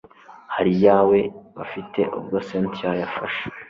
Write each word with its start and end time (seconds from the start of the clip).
hari 0.53 0.69
iyawe 0.75 1.19
bafite 1.57 2.01
ubwo 2.17 2.37
cyntia 2.47 2.91
yafash 3.01 3.37